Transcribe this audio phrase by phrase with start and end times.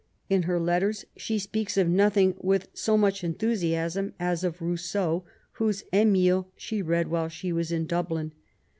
[0.31, 5.83] In her letters she speaks of nothing with so much enthusiasm as of Rousseau^ whose
[5.93, 8.31] Emile she read while she was in Dublin.